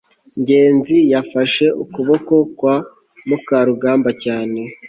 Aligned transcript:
ngenzi 0.41 0.95
yafashe 1.13 1.65
ukuboko 1.83 2.33
kwa 2.57 2.75
mukarugambwa 3.27 4.11
cyane 4.23 4.59